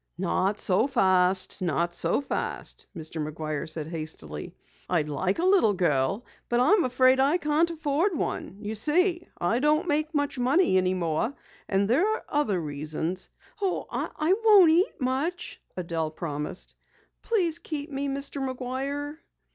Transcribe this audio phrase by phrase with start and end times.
[0.17, 3.21] "Not so fast, not so fast," Mr.
[3.23, 4.55] McGuire said hastily.
[4.89, 8.57] "I'd like a little girl, but I am afraid I can't afford one.
[8.61, 11.35] You see, I don't make much money any more
[11.69, 13.29] and there are other reasons"
[13.61, 16.73] "Oh, I won't eat much," Adelle promised.
[17.21, 18.41] "Please keep me, Mr.
[18.41, 19.19] McGuire."